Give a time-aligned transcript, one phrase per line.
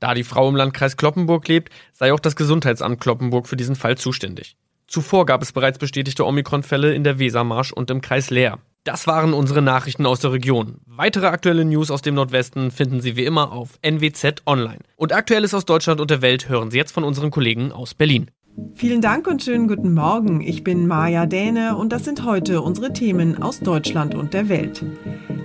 [0.00, 3.96] Da die Frau im Landkreis Kloppenburg lebt, sei auch das Gesundheitsamt Kloppenburg für diesen Fall
[3.96, 4.56] zuständig.
[4.86, 8.58] Zuvor gab es bereits bestätigte Omikron-Fälle in der Wesermarsch und im Kreis Leer.
[8.84, 10.76] Das waren unsere Nachrichten aus der Region.
[10.84, 14.80] Weitere aktuelle News aus dem Nordwesten finden Sie wie immer auf NWZ Online.
[14.96, 18.30] Und Aktuelles aus Deutschland und der Welt hören Sie jetzt von unseren Kollegen aus Berlin.
[18.74, 20.42] Vielen Dank und schönen guten Morgen.
[20.42, 24.84] Ich bin Maja Däne und das sind heute unsere Themen aus Deutschland und der Welt.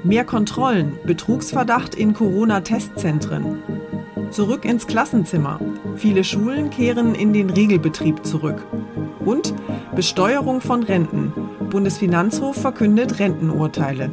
[0.03, 3.63] Mehr Kontrollen, Betrugsverdacht in Corona-Testzentren.
[4.31, 5.59] Zurück ins Klassenzimmer.
[5.95, 8.63] Viele Schulen kehren in den Regelbetrieb zurück.
[9.25, 9.53] Und
[9.95, 11.33] Besteuerung von Renten.
[11.71, 14.11] Bundesfinanzhof verkündet Rentenurteile.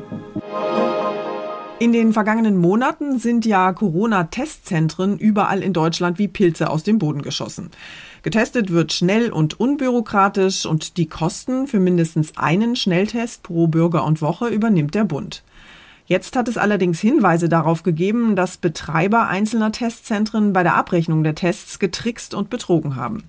[1.78, 7.21] In den vergangenen Monaten sind ja Corona-Testzentren überall in Deutschland wie Pilze aus dem Boden
[7.21, 7.71] geschossen.
[8.22, 14.22] Getestet wird schnell und unbürokratisch und die Kosten für mindestens einen Schnelltest pro Bürger und
[14.22, 15.43] Woche übernimmt der Bund.
[16.06, 21.34] Jetzt hat es allerdings Hinweise darauf gegeben, dass Betreiber einzelner Testzentren bei der Abrechnung der
[21.34, 23.25] Tests getrickst und betrogen haben.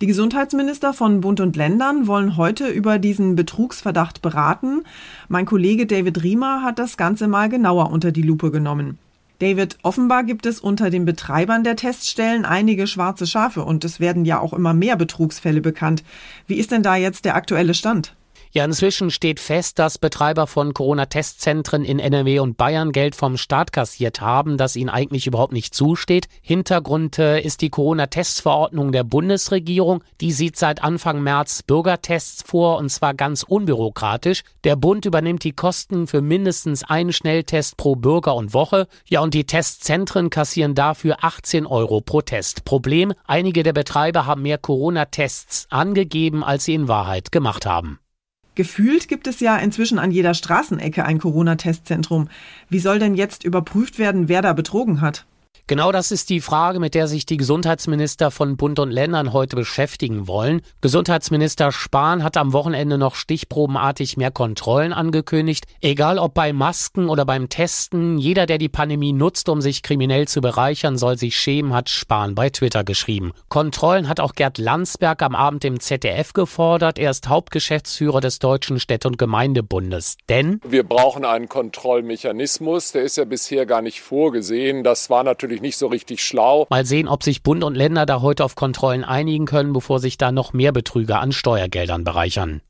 [0.00, 4.82] Die Gesundheitsminister von Bund und Ländern wollen heute über diesen Betrugsverdacht beraten.
[5.28, 8.98] Mein Kollege David Riemer hat das Ganze mal genauer unter die Lupe genommen.
[9.38, 14.24] David, offenbar gibt es unter den Betreibern der Teststellen einige schwarze Schafe und es werden
[14.24, 16.02] ja auch immer mehr Betrugsfälle bekannt.
[16.46, 18.14] Wie ist denn da jetzt der aktuelle Stand?
[18.54, 23.72] Ja, inzwischen steht fest, dass Betreiber von Corona-Testzentren in NRW und Bayern Geld vom Staat
[23.72, 26.26] kassiert haben, das ihnen eigentlich überhaupt nicht zusteht.
[26.42, 30.04] Hintergrund äh, ist die Corona-Testverordnung der Bundesregierung.
[30.20, 34.42] Die sieht seit Anfang März Bürgertests vor und zwar ganz unbürokratisch.
[34.64, 38.86] Der Bund übernimmt die Kosten für mindestens einen Schnelltest pro Bürger und Woche.
[39.08, 42.66] Ja, und die Testzentren kassieren dafür 18 Euro pro Test.
[42.66, 47.98] Problem, einige der Betreiber haben mehr Corona-Tests angegeben, als sie in Wahrheit gemacht haben.
[48.54, 52.28] Gefühlt gibt es ja inzwischen an jeder Straßenecke ein Corona-Testzentrum.
[52.68, 55.24] Wie soll denn jetzt überprüft werden, wer da betrogen hat?
[55.68, 59.54] Genau das ist die Frage, mit der sich die Gesundheitsminister von Bund und Ländern heute
[59.54, 60.60] beschäftigen wollen.
[60.80, 65.66] Gesundheitsminister Spahn hat am Wochenende noch stichprobenartig mehr Kontrollen angekündigt.
[65.80, 70.28] Egal ob bei Masken oder beim Testen, jeder, der die Pandemie nutzt, um sich kriminell
[70.28, 73.32] zu bereichern, soll sich schämen, hat Spahn bei Twitter geschrieben.
[73.48, 76.98] Kontrollen hat auch Gerd Landsberg am Abend im ZDF gefordert.
[76.98, 80.16] Er ist Hauptgeschäftsführer des Deutschen Städte- und Gemeindebundes.
[80.28, 82.92] Denn wir brauchen einen Kontrollmechanismus.
[82.92, 84.82] Der ist ja bisher gar nicht vorgesehen.
[84.82, 86.66] Das war natürlich nicht so richtig schlau.
[86.68, 90.18] Mal sehen, ob sich Bund und Länder da heute auf Kontrollen einigen können, bevor sich
[90.18, 92.60] da noch mehr Betrüger an Steuergeldern bereichern.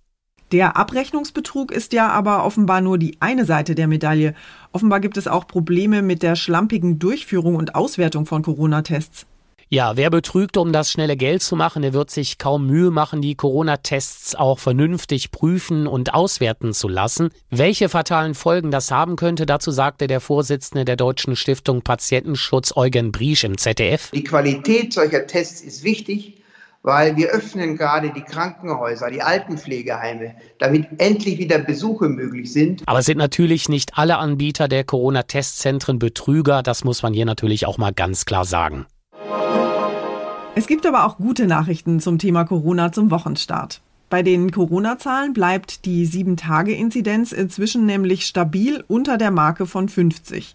[0.53, 4.35] Der Abrechnungsbetrug ist ja aber offenbar nur die eine Seite der Medaille.
[4.71, 9.27] Offenbar gibt es auch Probleme mit der schlampigen Durchführung und Auswertung von Corona-Tests.
[9.75, 13.23] Ja, wer betrügt, um das schnelle Geld zu machen, der wird sich kaum Mühe machen,
[13.23, 17.31] die Corona-Tests auch vernünftig prüfen und auswerten zu lassen.
[17.49, 23.13] Welche fatalen Folgen das haben könnte, dazu sagte der Vorsitzende der Deutschen Stiftung Patientenschutz Eugen
[23.13, 24.11] Briesch im ZDF.
[24.11, 26.43] Die Qualität solcher Tests ist wichtig,
[26.83, 32.83] weil wir öffnen gerade die Krankenhäuser, die Altenpflegeheime, damit endlich wieder Besuche möglich sind.
[32.85, 37.65] Aber es sind natürlich nicht alle Anbieter der Corona-Testzentren Betrüger, das muss man hier natürlich
[37.65, 38.85] auch mal ganz klar sagen.
[40.55, 43.81] Es gibt aber auch gute Nachrichten zum Thema Corona zum Wochenstart.
[44.11, 50.55] Bei den Corona-Zahlen bleibt die 7-Tage-Inzidenz inzwischen nämlich stabil unter der Marke von 50.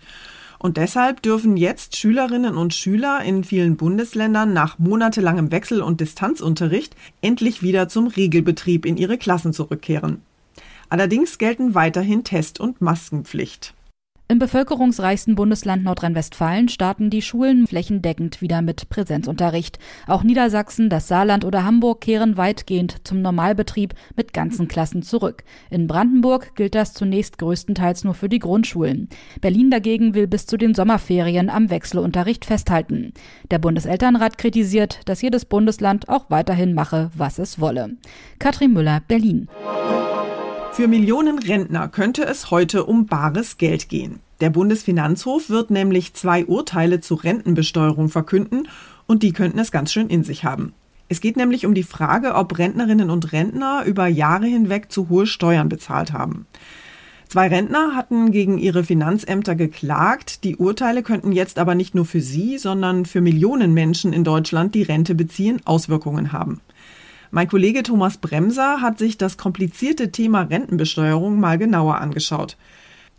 [0.59, 6.95] Und deshalb dürfen jetzt Schülerinnen und Schüler in vielen Bundesländern nach monatelangem Wechsel- und Distanzunterricht
[7.21, 10.21] endlich wieder zum Regelbetrieb in ihre Klassen zurückkehren.
[10.89, 13.73] Allerdings gelten weiterhin Test- und Maskenpflicht.
[14.29, 19.79] Im bevölkerungsreichsten Bundesland Nordrhein-Westfalen starten die Schulen flächendeckend wieder mit Präsenzunterricht.
[20.06, 25.45] Auch Niedersachsen, das Saarland oder Hamburg kehren weitgehend zum Normalbetrieb mit ganzen Klassen zurück.
[25.69, 29.07] In Brandenburg gilt das zunächst größtenteils nur für die Grundschulen.
[29.39, 33.13] Berlin dagegen will bis zu den Sommerferien am Wechselunterricht festhalten.
[33.50, 37.95] Der Bundeselternrat kritisiert, dass jedes Bundesland auch weiterhin mache, was es wolle.
[38.39, 39.47] Katrin Müller, Berlin.
[40.77, 44.19] Für Millionen Rentner könnte es heute um bares Geld gehen.
[44.41, 48.68] Der Bundesfinanzhof wird nämlich zwei Urteile zur Rentenbesteuerung verkünden
[49.07, 50.74] und die könnten es ganz schön in sich haben.
[51.09, 55.25] Es geht nämlich um die Frage, ob Rentnerinnen und Rentner über Jahre hinweg zu hohe
[55.25, 56.45] Steuern bezahlt haben.
[57.27, 60.44] Zwei Rentner hatten gegen ihre Finanzämter geklagt.
[60.44, 64.75] Die Urteile könnten jetzt aber nicht nur für sie, sondern für Millionen Menschen in Deutschland,
[64.75, 66.62] die Rente beziehen, Auswirkungen haben.
[67.31, 72.57] Mein Kollege Thomas Bremser hat sich das komplizierte Thema Rentenbesteuerung mal genauer angeschaut.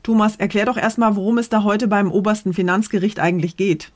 [0.03, 3.93] Thomas, erklär doch erstmal, worum es da heute beim obersten Finanzgericht eigentlich geht.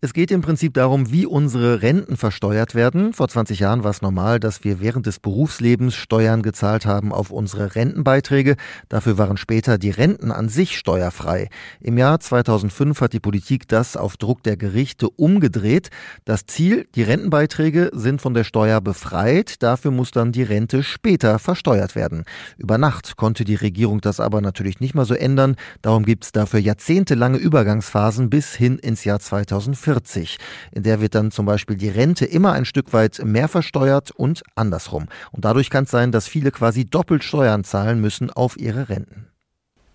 [0.00, 3.12] Es geht im Prinzip darum, wie unsere Renten versteuert werden.
[3.12, 7.30] Vor 20 Jahren war es normal, dass wir während des Berufslebens Steuern gezahlt haben auf
[7.30, 8.56] unsere Rentenbeiträge.
[8.88, 11.48] Dafür waren später die Renten an sich steuerfrei.
[11.80, 15.90] Im Jahr 2005 hat die Politik das auf Druck der Gerichte umgedreht.
[16.24, 19.62] Das Ziel, die Rentenbeiträge sind von der Steuer befreit.
[19.62, 22.24] Dafür muss dann die Rente später versteuert werden.
[22.56, 25.56] Über Nacht konnte die Regierung das aber natürlich nicht mal so ändern.
[25.82, 29.49] Darum gibt es dafür jahrzehntelange Übergangsphasen bis hin ins Jahr 2000.
[29.50, 30.38] 2040.
[30.72, 34.42] In der wird dann zum Beispiel die Rente immer ein Stück weit mehr versteuert und
[34.54, 35.06] andersrum.
[35.32, 39.26] Und dadurch kann es sein, dass viele quasi doppelt Steuern zahlen müssen auf ihre Renten.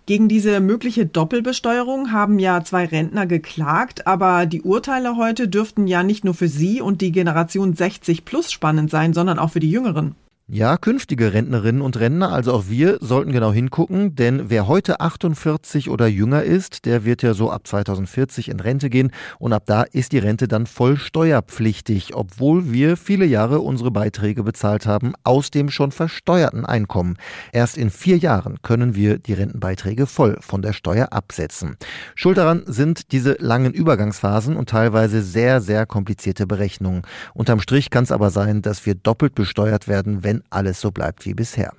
[0.06, 6.04] Gegen diese mögliche Doppelbesteuerung haben ja zwei Rentner geklagt, aber die Urteile heute dürften ja
[6.04, 9.70] nicht nur für sie und die Generation 60 plus spannend sein, sondern auch für die
[9.70, 10.14] Jüngeren.
[10.48, 15.90] Ja, künftige Rentnerinnen und Rentner, also auch wir, sollten genau hingucken, denn wer heute 48
[15.90, 19.10] oder jünger ist, der wird ja so ab 2040 in Rente gehen
[19.40, 24.44] und ab da ist die Rente dann voll steuerpflichtig, obwohl wir viele Jahre unsere Beiträge
[24.44, 27.16] bezahlt haben aus dem schon versteuerten Einkommen.
[27.50, 31.76] Erst in vier Jahren können wir die Rentenbeiträge voll von der Steuer absetzen.
[32.14, 37.02] Schuld daran sind diese langen Übergangsphasen und teilweise sehr, sehr komplizierte Berechnungen.
[37.34, 40.90] Unterm Strich kann es aber sein, dass wir doppelt besteuert werden, wenn wenn alles so
[40.90, 41.72] bleibt wie bisher.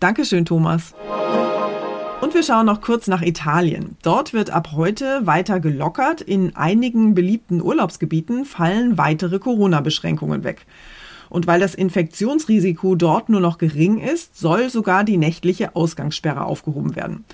[0.00, 0.94] Dankeschön, Thomas.
[2.20, 3.96] Und wir schauen noch kurz nach Italien.
[4.02, 6.22] Dort wird ab heute weiter gelockert.
[6.22, 10.64] In einigen beliebten Urlaubsgebieten fallen weitere Corona-Beschränkungen weg.
[11.28, 16.96] Und weil das Infektionsrisiko dort nur noch gering ist, soll sogar die nächtliche Ausgangssperre aufgehoben
[16.96, 17.24] werden.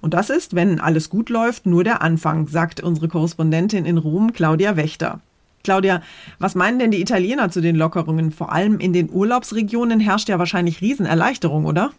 [0.00, 4.32] Und das ist, wenn alles gut läuft, nur der Anfang, sagt unsere Korrespondentin in Rom,
[4.32, 5.20] Claudia Wächter.
[5.64, 6.02] Claudia,
[6.38, 8.32] was meinen denn die Italiener zu den Lockerungen?
[8.32, 11.90] Vor allem in den Urlaubsregionen herrscht ja wahrscheinlich Riesenerleichterung, oder?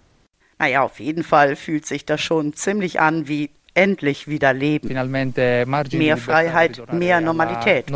[0.57, 4.87] Naja, auf jeden Fall fühlt sich das schon ziemlich an wie endlich wieder Leben.
[5.93, 7.89] Mehr Freiheit, mehr Normalität.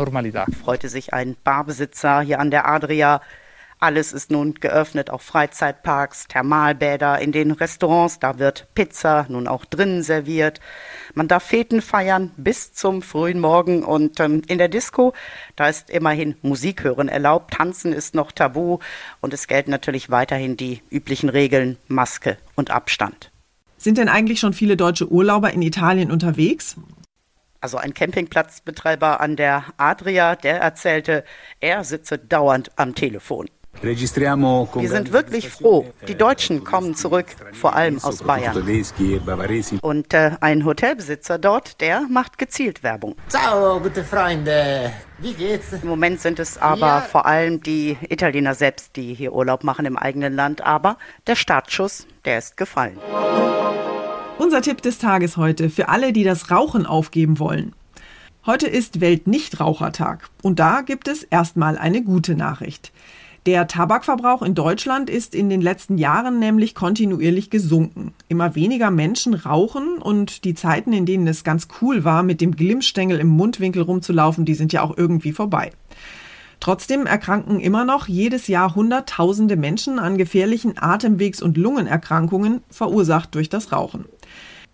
[0.62, 3.20] Freute sich ein Barbesitzer hier an der Adria.
[3.84, 9.66] Alles ist nun geöffnet, auch Freizeitparks, Thermalbäder, in den Restaurants, da wird Pizza nun auch
[9.66, 10.58] drinnen serviert.
[11.12, 15.12] Man darf Feten feiern bis zum frühen Morgen und ähm, in der Disco,
[15.54, 18.78] da ist immerhin Musik hören erlaubt, tanzen ist noch tabu
[19.20, 23.30] und es gelten natürlich weiterhin die üblichen Regeln, Maske und Abstand.
[23.76, 26.76] Sind denn eigentlich schon viele deutsche Urlauber in Italien unterwegs?
[27.60, 31.22] Also ein Campingplatzbetreiber an der Adria, der erzählte,
[31.60, 33.50] er sitze dauernd am Telefon.
[33.82, 35.86] Wir sind wirklich froh.
[36.08, 38.56] Die Deutschen kommen zurück, vor allem aus Bayern.
[38.66, 39.20] E
[39.82, 43.16] Und äh, ein Hotelbesitzer dort, der macht gezielt Werbung.
[43.28, 44.92] Ciao, gute Freunde.
[45.18, 45.72] Wie geht's?
[45.72, 47.00] Im Moment sind es aber ja.
[47.00, 50.62] vor allem die Italiener selbst, die hier Urlaub machen im eigenen Land.
[50.62, 52.98] Aber der Startschuss, der ist gefallen.
[54.38, 57.74] Unser Tipp des Tages heute für alle, die das Rauchen aufgeben wollen.
[58.46, 62.92] Heute ist Weltnichtrauchertag und da gibt es erstmal eine gute Nachricht.
[63.46, 68.14] Der Tabakverbrauch in Deutschland ist in den letzten Jahren nämlich kontinuierlich gesunken.
[68.28, 72.56] Immer weniger Menschen rauchen und die Zeiten, in denen es ganz cool war, mit dem
[72.56, 75.72] Glimmstängel im Mundwinkel rumzulaufen, die sind ja auch irgendwie vorbei.
[76.58, 83.50] Trotzdem erkranken immer noch jedes Jahr Hunderttausende Menschen an gefährlichen Atemwegs- und Lungenerkrankungen, verursacht durch
[83.50, 84.06] das Rauchen.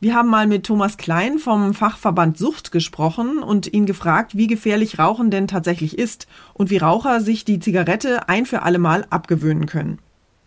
[0.02, 4.98] Wir haben mal mit Thomas Klein vom Fachverband Sucht gesprochen und ihn gefragt, wie gefährlich
[4.98, 9.66] Rauchen denn tatsächlich ist und wie Raucher sich die Zigarette ein für alle Mal abgewöhnen
[9.66, 9.98] können.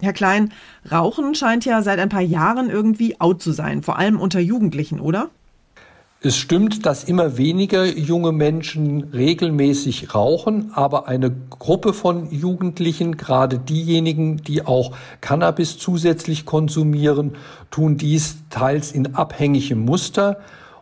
[0.02, 0.52] Herr Klein,
[0.92, 5.00] Rauchen scheint ja seit ein paar Jahren irgendwie out zu sein, vor allem unter Jugendlichen,
[5.00, 5.30] oder?
[6.26, 13.60] Es stimmt, dass immer weniger junge Menschen regelmäßig rauchen, aber eine Gruppe von Jugendlichen, gerade
[13.60, 17.36] diejenigen, die auch Cannabis zusätzlich konsumieren,
[17.72, 20.38] tun dies teils in abhängigem Muster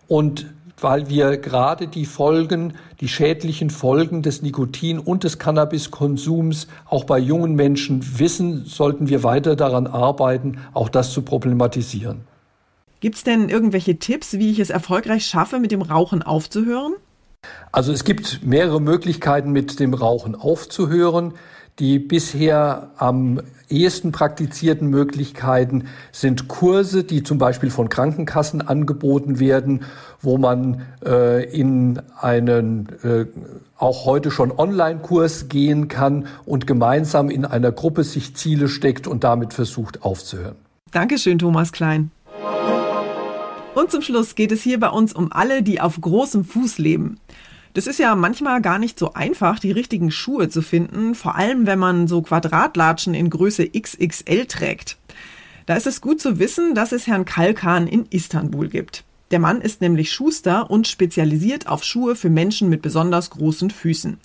[0.08, 0.46] und
[0.80, 7.18] weil wir gerade die Folgen, die schädlichen Folgen des Nikotin und des Cannabiskonsums auch bei
[7.18, 12.31] jungen Menschen wissen, sollten wir weiter daran arbeiten, auch das zu problematisieren.
[13.02, 16.94] Gibt es denn irgendwelche Tipps, wie ich es erfolgreich schaffe, mit dem Rauchen aufzuhören?
[17.72, 21.34] Also es gibt mehrere Möglichkeiten, mit dem Rauchen aufzuhören.
[21.80, 29.84] Die bisher am ehesten praktizierten Möglichkeiten sind Kurse, die zum Beispiel von Krankenkassen angeboten werden,
[30.20, 33.26] wo man äh, in einen äh,
[33.78, 39.24] auch heute schon Online-Kurs gehen kann und gemeinsam in einer Gruppe sich Ziele steckt und
[39.24, 40.58] damit versucht aufzuhören.
[40.92, 42.12] Dankeschön, Thomas Klein.
[43.74, 47.20] Und zum Schluss geht es hier bei uns um alle, die auf großem Fuß leben.
[47.74, 51.66] Das ist ja manchmal gar nicht so einfach, die richtigen Schuhe zu finden, vor allem
[51.66, 54.98] wenn man so Quadratlatschen in Größe XXL trägt.
[55.66, 59.06] Da ist es gut zu wissen, dass es Herrn Kalkan in Istanbul gibt.
[59.32, 64.18] Der Mann ist nämlich Schuster und spezialisiert auf Schuhe für Menschen mit besonders großen Füßen.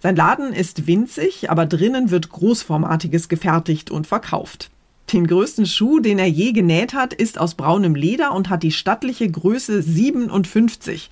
[0.00, 4.70] Sein Laden ist winzig, aber drinnen wird großformatiges gefertigt und verkauft.
[5.12, 8.72] Den größten Schuh, den er je genäht hat, ist aus braunem Leder und hat die
[8.72, 11.10] stattliche Größe 57.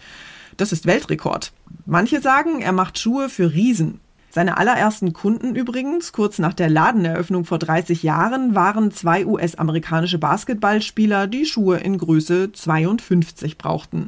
[0.57, 1.53] Das ist Weltrekord.
[1.87, 4.01] Manche sagen, er macht Schuhe für Riesen.
[4.31, 11.27] Seine allerersten Kunden übrigens, kurz nach der Ladeneröffnung vor 30 Jahren, waren zwei US-amerikanische Basketballspieler,
[11.27, 14.07] die Schuhe in Größe 52 brauchten.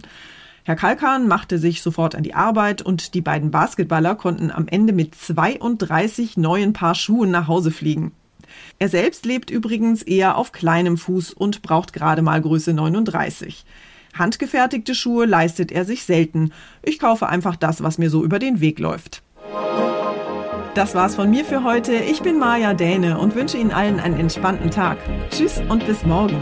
[0.63, 4.95] Herr Kalkan machte sich sofort an die Arbeit und die beiden Basketballer konnten am Ende
[4.95, 8.13] mit 32 neuen Paar Schuhen nach Hause fliegen.
[8.79, 13.65] Er selbst lebt übrigens eher auf kleinem Fuß und braucht gerade mal Größe 39.
[14.15, 16.53] Handgefertigte Schuhe leistet er sich selten.
[16.83, 19.23] Ich kaufe einfach das, was mir so über den Weg läuft.
[20.75, 21.95] Das war's von mir für heute.
[21.95, 24.99] Ich bin Maja Däne und wünsche Ihnen allen einen entspannten Tag.
[25.31, 26.39] Tschüss und bis morgen.